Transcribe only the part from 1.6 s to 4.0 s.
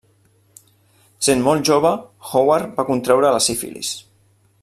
jove, Howard va contreure la sífilis.